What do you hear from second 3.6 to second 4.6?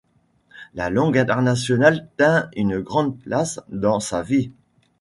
dans sa vie.